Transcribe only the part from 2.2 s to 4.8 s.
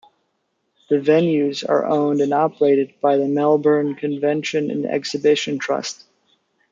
and operated by the Melbourne Convention